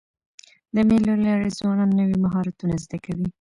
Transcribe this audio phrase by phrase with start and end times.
[0.75, 3.27] د مېلو له لاري ځوانان نوي مهارتونه زده کوي.